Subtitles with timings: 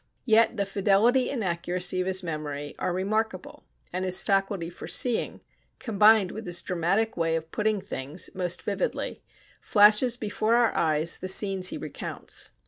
[0.25, 5.41] Yet the fidelity and accuracy of his memory are remarkable, and his faculty for seeing,
[5.77, 9.21] combined with his dramatic way of putting things most vividly,
[9.61, 12.49] flashes before our eyes the scenes he recounts.